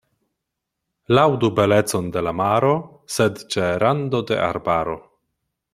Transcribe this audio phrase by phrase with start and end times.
[1.17, 2.73] Laŭdu belecon de la maro,
[3.17, 4.97] sed ĉe rando de arbaro.